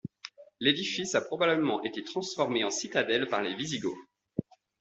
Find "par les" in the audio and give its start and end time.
3.29-3.53